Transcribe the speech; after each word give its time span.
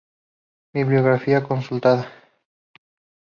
Bibliografía 0.73 1.43
consultada 1.43 2.09